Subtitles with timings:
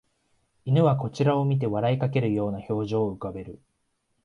[0.65, 3.61] 犬はこちらを見て笑いかけるような表情を浮かべる